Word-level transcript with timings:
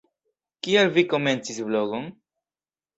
Kial 0.67 0.89
vi 0.97 1.05
komencis 1.13 1.63
blogon? 1.71 2.13